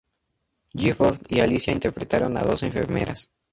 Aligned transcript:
Gifford 0.73 1.21
y 1.31 1.41
Alicia 1.41 1.71
interpretaron 1.71 2.35
a 2.35 2.41
dos 2.41 2.63
enfermeras. 2.63 3.29